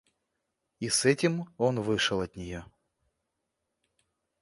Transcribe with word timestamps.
И 0.79 0.89
с 0.89 1.05
этим 1.05 1.53
он 1.59 1.79
вышел 1.79 2.21
от 2.21 2.35
нее. 2.35 2.65